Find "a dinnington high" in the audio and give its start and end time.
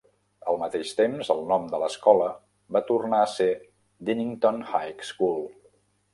3.59-5.07